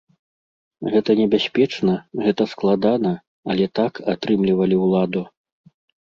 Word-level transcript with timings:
Гэта 0.91 1.11
небяспечна, 1.19 1.93
гэта 2.27 2.43
складана, 2.53 3.11
але 3.55 3.65
так 3.81 3.93
атрымлівалі 4.13 4.75
ўладу. 4.87 5.23